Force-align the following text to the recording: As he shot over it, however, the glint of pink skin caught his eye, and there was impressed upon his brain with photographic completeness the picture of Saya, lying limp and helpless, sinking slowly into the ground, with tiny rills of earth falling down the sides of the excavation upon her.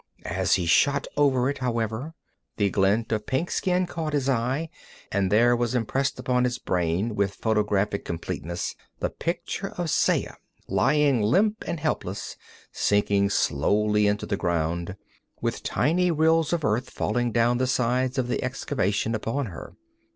As 0.25 0.55
he 0.55 0.65
shot 0.65 1.05
over 1.15 1.47
it, 1.47 1.59
however, 1.59 2.15
the 2.57 2.71
glint 2.71 3.11
of 3.11 3.27
pink 3.27 3.51
skin 3.51 3.85
caught 3.85 4.13
his 4.13 4.27
eye, 4.27 4.71
and 5.11 5.31
there 5.31 5.55
was 5.55 5.75
impressed 5.75 6.17
upon 6.17 6.43
his 6.43 6.57
brain 6.57 7.13
with 7.15 7.35
photographic 7.35 8.03
completeness 8.03 8.73
the 8.99 9.11
picture 9.11 9.67
of 9.77 9.91
Saya, 9.91 10.37
lying 10.67 11.21
limp 11.21 11.63
and 11.67 11.79
helpless, 11.79 12.35
sinking 12.71 13.29
slowly 13.29 14.07
into 14.07 14.25
the 14.25 14.37
ground, 14.37 14.95
with 15.39 15.61
tiny 15.61 16.09
rills 16.09 16.51
of 16.51 16.65
earth 16.65 16.89
falling 16.89 17.31
down 17.31 17.59
the 17.59 17.67
sides 17.67 18.17
of 18.17 18.27
the 18.27 18.43
excavation 18.43 19.13
upon 19.13 19.45
her. 19.45 19.75